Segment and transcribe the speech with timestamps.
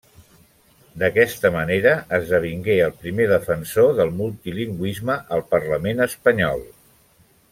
[1.01, 6.65] D'aquesta manera, esdevingué el primer defensor del multilingüisme al Parlament Espanyol.